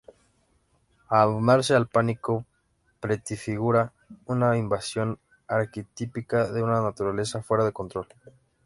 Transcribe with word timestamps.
Abandonarse 1.09 1.75
al 1.75 1.85
pánico 1.85 2.43
prefigura 2.99 3.93
una 4.25 4.57
invasión 4.57 5.19
arquetípica 5.47 6.51
de 6.51 6.63
una 6.63 6.81
naturaleza 6.81 7.43
fuera 7.43 7.63
de 7.65 7.71
control. 7.71 8.07